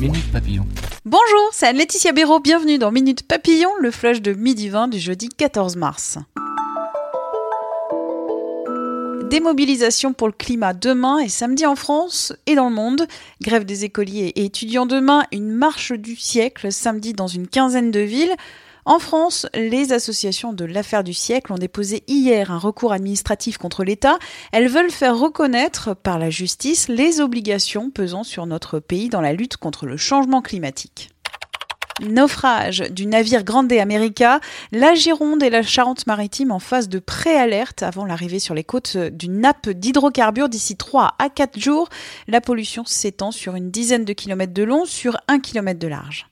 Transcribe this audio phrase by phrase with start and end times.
[0.00, 0.66] Minute Papillon.
[1.06, 5.30] Bonjour, c'est Anne-Laetitia Béraud, bienvenue dans Minute Papillon, le flash de midi 20 du jeudi
[5.30, 6.18] 14 mars.
[9.30, 13.08] Démobilisation pour le climat demain et samedi en France et dans le monde.
[13.40, 18.00] Grève des écoliers et étudiants demain, une marche du siècle samedi dans une quinzaine de
[18.00, 18.34] villes.
[18.86, 23.82] En France, les associations de l'affaire du siècle ont déposé hier un recours administratif contre
[23.82, 24.16] l'État.
[24.52, 29.32] Elles veulent faire reconnaître par la justice les obligations pesant sur notre pays dans la
[29.32, 31.10] lutte contre le changement climatique.
[32.00, 34.38] Naufrage du navire Grande America,
[34.70, 39.40] la Gironde et la Charente-Maritime en phase de préalerte avant l'arrivée sur les côtes d'une
[39.40, 41.88] nappe d'hydrocarbures d'ici 3 à 4 jours.
[42.28, 46.28] La pollution s'étend sur une dizaine de kilomètres de long sur un kilomètre de large.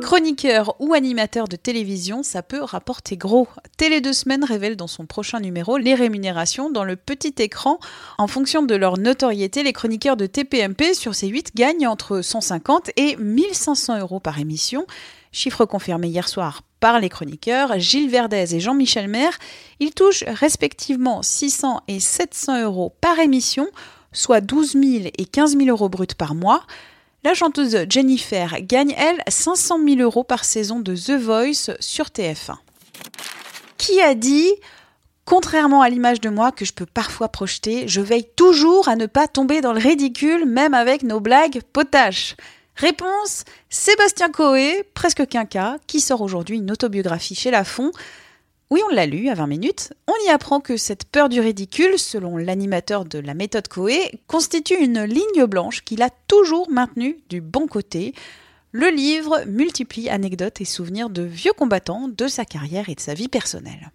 [0.00, 3.48] Chroniqueur ou animateur de télévision, ça peut rapporter gros.
[3.76, 7.78] Télé deux semaines révèle dans son prochain numéro les rémunérations dans le petit écran.
[8.18, 12.90] En fonction de leur notoriété, les chroniqueurs de TPMP sur ces 8 gagnent entre 150
[12.96, 14.86] et 1500 euros par émission.
[15.32, 19.38] Chiffre confirmé hier soir par les chroniqueurs Gilles Verdez et Jean-Michel Maire.
[19.78, 23.68] Ils touchent respectivement 600 et 700 euros par émission,
[24.12, 24.84] soit 12 000
[25.16, 26.62] et 15 000 euros bruts par mois.
[27.22, 32.56] La chanteuse Jennifer gagne, elle, 500 000 euros par saison de The Voice sur TF1.
[33.76, 34.50] Qui a dit
[35.26, 39.04] Contrairement à l'image de moi que je peux parfois projeter, je veille toujours à ne
[39.04, 42.36] pas tomber dans le ridicule, même avec nos blagues potaches.
[42.74, 47.92] Réponse Sébastien Coé, presque quinca, qui sort aujourd'hui une autobiographie chez Lafon.
[48.72, 49.92] Oui, on l'a lu à 20 minutes.
[50.06, 54.80] On y apprend que cette peur du ridicule, selon l'animateur de la méthode Coé, constitue
[54.80, 58.14] une ligne blanche qu'il a toujours maintenue du bon côté.
[58.70, 63.14] Le livre multiplie anecdotes et souvenirs de vieux combattants de sa carrière et de sa
[63.14, 63.90] vie personnelle.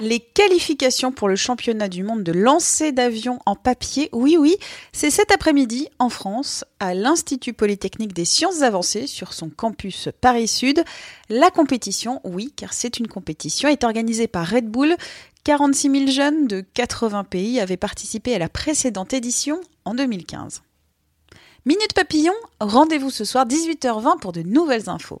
[0.00, 4.56] Les qualifications pour le championnat du monde de lancer d'avion en papier, oui oui,
[4.92, 10.84] c'est cet après-midi en France, à l'Institut Polytechnique des Sciences Avancées sur son campus Paris-Sud.
[11.30, 14.94] La compétition, oui, car c'est une compétition, est organisée par Red Bull.
[15.42, 20.62] 46 000 jeunes de 80 pays avaient participé à la précédente édition en 2015.
[21.66, 25.20] Minute Papillon, rendez-vous ce soir 18h20 pour de nouvelles infos.